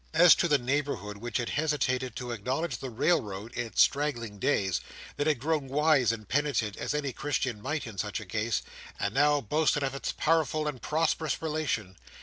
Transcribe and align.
As 0.15 0.33
to 0.33 0.47
the 0.47 0.57
neighbourhood 0.57 1.17
which 1.17 1.37
had 1.37 1.49
hesitated 1.49 2.15
to 2.15 2.31
acknowledge 2.31 2.77
the 2.79 2.89
railroad 2.89 3.51
in 3.51 3.67
its 3.67 3.83
straggling 3.83 4.39
days, 4.39 4.81
that 5.15 5.27
had 5.27 5.37
grown 5.37 5.67
wise 5.67 6.11
and 6.11 6.27
penitent, 6.27 6.75
as 6.75 6.95
any 6.95 7.13
Christian 7.13 7.61
might 7.61 7.85
in 7.85 7.99
such 7.99 8.19
a 8.19 8.25
case, 8.25 8.63
and 8.99 9.13
now 9.13 9.41
boasted 9.41 9.83
of 9.83 9.93
its 9.93 10.11
powerful 10.11 10.67
and 10.67 10.81
prosperous 10.81 11.39
relation. 11.39 11.97